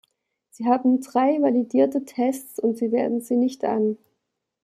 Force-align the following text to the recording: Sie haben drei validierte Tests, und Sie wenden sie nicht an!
Sie 0.49 0.65
haben 0.65 0.99
drei 1.01 1.39
validierte 1.39 2.05
Tests, 2.05 2.57
und 2.57 2.75
Sie 2.75 2.91
wenden 2.91 3.21
sie 3.21 3.35
nicht 3.35 3.63
an! 3.63 3.99